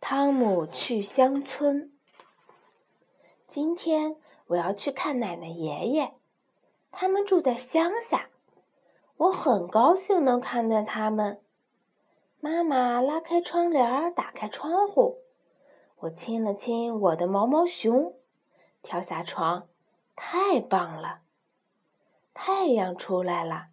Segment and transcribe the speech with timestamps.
[0.00, 1.92] 汤姆去乡村。
[3.46, 6.14] 今天我要去看奶奶爷爷，
[6.92, 8.30] 他们住在乡下。
[9.16, 11.42] 我很高兴能看见他们。
[12.38, 15.18] 妈妈拉开窗帘，打开窗户。
[16.00, 18.14] 我亲了亲我的毛毛熊，
[18.82, 19.68] 跳下床，
[20.14, 21.22] 太棒了！
[22.32, 23.66] 太阳出来了，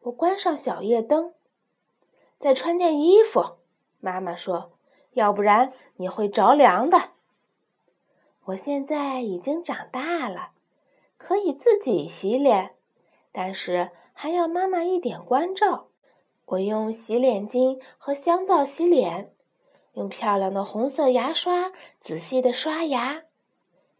[0.00, 1.32] 我关上小夜灯，
[2.36, 3.56] 再穿件衣服。
[3.98, 4.72] 妈妈说
[5.14, 7.10] ：“要不然你会着凉的。”
[8.46, 10.50] 我现在已经长大了，
[11.16, 12.74] 可以自己洗脸，
[13.32, 15.86] 但是还要妈妈一点关照。
[16.46, 19.32] 我用洗脸巾和香皂洗脸，
[19.94, 23.22] 用漂亮的红色牙刷仔细的刷牙。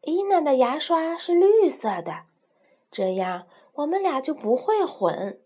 [0.03, 2.25] 伊娜的牙刷是绿色的，
[2.91, 5.41] 这样我们俩就不会混。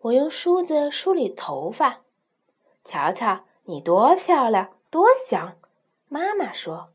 [0.00, 2.02] 我用梳子梳理头发，
[2.84, 5.56] 瞧瞧你多漂亮，多香！
[6.08, 6.90] 妈妈说。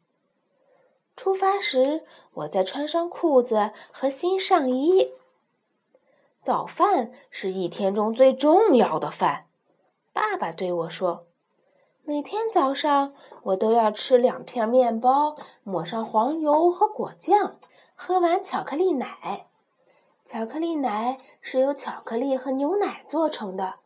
[1.15, 5.11] 出发时，我再穿上裤子和新上衣。
[6.43, 9.47] 早饭是一天中最重要的饭，
[10.13, 11.25] 爸爸对我说
[12.05, 17.59] ：“每天早上我都要吃两片面包，抹上黄油和果酱，
[17.95, 19.47] 喝完巧克力奶。
[20.23, 23.77] 巧克力奶是由巧克力和牛奶做成的。”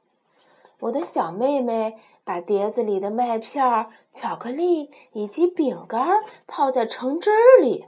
[0.79, 7.87] 我的小妹妹把碟子里的麦片、巧克力以及饼干泡在橙汁儿里，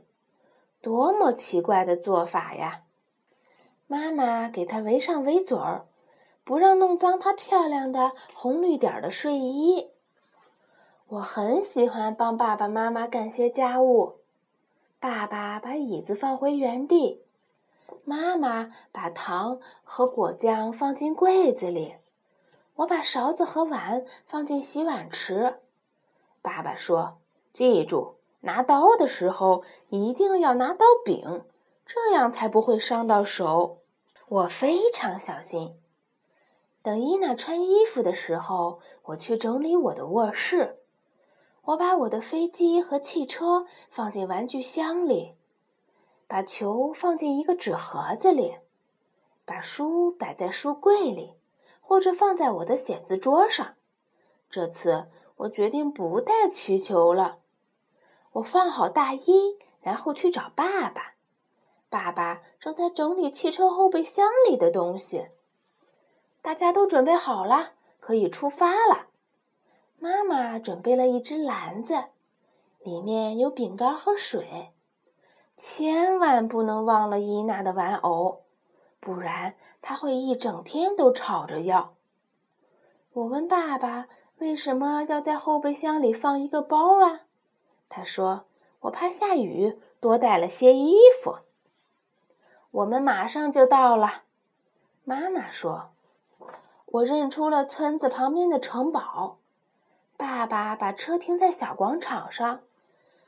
[0.82, 2.82] 多么奇怪的做法呀！
[3.88, 5.86] 妈妈给她围上围嘴儿，
[6.44, 9.92] 不让弄脏她漂亮的红绿点的睡衣。
[11.08, 14.16] 我很喜欢帮爸爸妈妈干些家务。
[15.00, 17.22] 爸爸把椅子放回原地，
[18.04, 21.96] 妈妈把糖和果酱放进柜子里。
[22.76, 25.60] 我把勺子和碗放进洗碗池。
[26.42, 27.18] 爸爸说
[27.54, 31.46] ：“记住，拿刀的时候一定要拿刀柄，
[31.86, 33.80] 这样才不会伤到手。”
[34.28, 35.80] 我非常小心。
[36.82, 40.80] 等伊娜穿衣服的时候，我去整理我的卧室。
[41.64, 45.36] 我把我的飞机和汽车放进玩具箱里，
[46.28, 48.58] 把球放进一个纸盒子里，
[49.46, 51.34] 把书摆在书柜里。
[51.88, 53.76] 或者放在我的写字桌上。
[54.50, 57.38] 这次我决定不带气球了。
[58.34, 61.14] 我放好大衣，然后去找爸爸。
[61.88, 65.28] 爸爸正在整理汽车后备箱里的东西。
[66.42, 69.10] 大家都准备好了，可以出发了。
[70.00, 72.06] 妈妈准备了一只篮子，
[72.80, 74.72] 里面有饼干和水。
[75.56, 78.45] 千万不能忘了伊娜的玩偶。
[79.06, 81.94] 不然他会一整天都吵着要。
[83.14, 84.08] 我问爸爸
[84.40, 87.22] 为什么要在后备箱里放一个包啊？
[87.88, 88.46] 他说
[88.82, 91.38] ：“我怕下雨，多带了些衣服。”
[92.72, 94.24] 我们马上就到了，
[95.04, 95.92] 妈妈说。
[96.88, 99.38] 我认出了村子旁边的城堡。
[100.18, 102.62] 爸爸把车停在小广场上，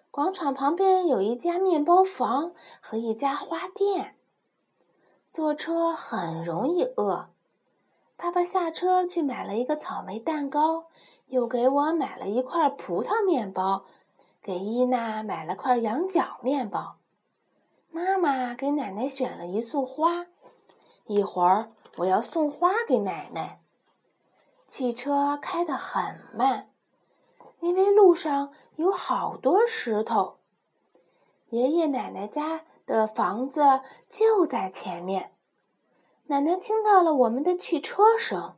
[0.10, 4.16] 广场旁边有一家面包房和一家花店。
[5.30, 7.30] 坐车很容易饿。
[8.16, 10.86] 爸爸下车去买了一个草莓蛋糕，
[11.28, 13.86] 又给我买了一块葡萄面包，
[14.42, 16.98] 给伊娜买了块羊角面包。
[17.92, 20.28] 妈妈给奶奶选了一束花，
[21.06, 23.60] 一会儿我要送花给奶奶。
[24.66, 26.70] 汽车开得很慢，
[27.60, 30.38] 因为路上有好多石头。
[31.50, 32.62] 爷爷奶奶家。
[32.88, 35.34] 的房子就在前面。
[36.26, 38.56] 奶奶听到了我们的汽车声，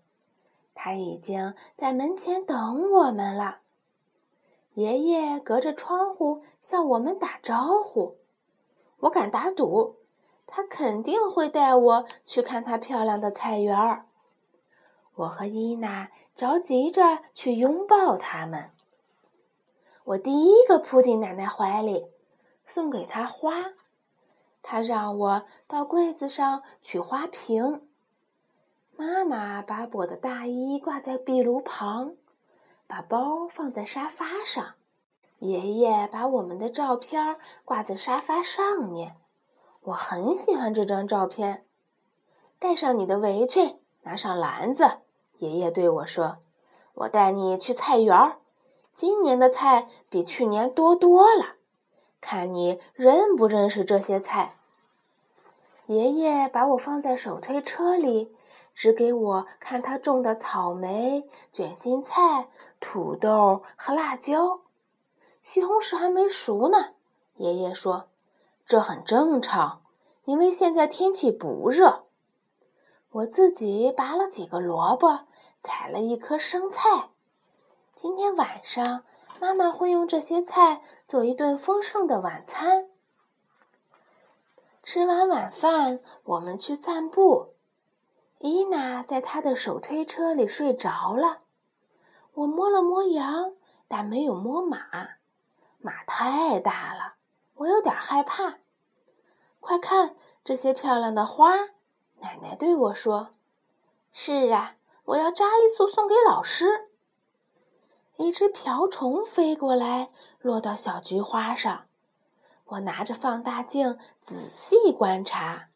[0.73, 3.59] 她已经在门前等我们了。
[4.75, 8.15] 爷爷隔着窗户向我们打招呼，
[9.01, 9.97] 我敢打赌，
[10.47, 14.05] 他肯定会带我去看他漂亮的菜园儿。
[15.15, 18.69] 我和伊娜着急着去拥抱他们。
[20.05, 22.07] 我第一个扑进奶奶怀里，
[22.65, 23.73] 送给她花。
[24.61, 27.87] 他让我到柜子上取花瓶。
[28.95, 32.15] 妈妈把我的大衣挂在壁炉旁，
[32.85, 34.75] 把包放在沙发上。
[35.39, 39.15] 爷爷把我们的照片挂在沙发上面。
[39.83, 41.65] 我很喜欢这张照片。
[42.59, 44.99] 带上你的围裙，拿上篮子。
[45.37, 46.39] 爷爷对我说
[46.93, 48.39] ：“我带你去菜园儿，
[48.93, 51.55] 今年的菜比去年多多了。”
[52.21, 54.55] 看你认不认识这些菜。
[55.87, 58.31] 爷爷把我放在手推车里，
[58.73, 62.47] 指给我看他种的草莓、卷心菜、
[62.79, 64.61] 土豆和辣椒。
[65.41, 66.91] 西红柿还没熟呢，
[67.37, 68.09] 爷爷说
[68.67, 69.81] ：“这很正常，
[70.25, 72.03] 因为现在天气不热。”
[73.11, 75.21] 我自己拔了几个萝卜，
[75.61, 77.09] 采了一颗生菜。
[77.95, 79.03] 今天晚上，
[79.39, 82.89] 妈妈会用这些菜做一顿丰盛的晚餐。
[84.83, 87.53] 吃完晚饭，我们去散步。
[88.39, 91.39] 伊娜在她的手推车里睡着了。
[92.33, 93.53] 我摸了摸羊，
[93.87, 94.79] 但没有摸马。
[95.79, 97.15] 马太大了，
[97.55, 98.59] 我有点害怕。
[99.59, 101.55] 快看这些漂亮的花！
[102.19, 103.29] 奶奶对我说
[104.11, 104.75] ：“是啊，
[105.05, 106.88] 我要扎一束送给老师。”
[108.19, 110.09] 一只瓢虫飞过来，
[110.41, 111.85] 落到小菊花上。
[112.65, 115.69] 我拿着放大镜仔细观察。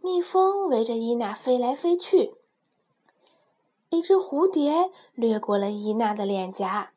[0.00, 2.34] 蜜蜂围着伊娜飞来飞去。
[3.88, 6.92] 一只蝴蝶掠过了伊娜的脸颊。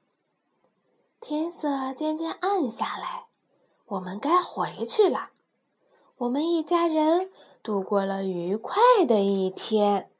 [1.20, 3.26] 天色渐渐暗下来，
[3.88, 5.32] 我们该回去了。
[6.18, 7.32] 我们一家人
[7.64, 8.78] 度过了愉快
[9.08, 10.12] 的一天。